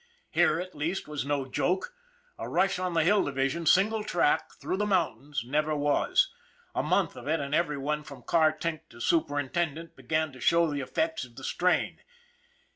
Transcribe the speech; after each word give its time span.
Here, 0.31 0.59
at 0.59 0.73
least, 0.73 1.07
was 1.07 1.27
no 1.27 1.45
joke 1.45 1.93
a 2.39 2.49
rush 2.49 2.79
on 2.79 2.95
the 2.95 3.03
Hill 3.03 3.23
Division, 3.25 3.67
single 3.67 4.03
track, 4.03 4.51
through 4.59 4.77
the 4.77 4.87
mountains, 4.87 5.43
never 5.45 5.75
was. 5.75 6.31
A 6.73 6.81
month 6.81 7.15
of 7.15 7.27
it, 7.27 7.39
and 7.39 7.53
every 7.53 7.77
one 7.77 8.01
from 8.03 8.23
car 8.23 8.51
tink 8.51 8.81
to 8.89 8.99
superintendent 8.99 9.95
began 9.95 10.31
to 10.31 10.39
show 10.39 10.65
the 10.71 10.81
effects 10.81 11.23
of 11.23 11.35
the 11.35 11.43
strain. 11.43 11.99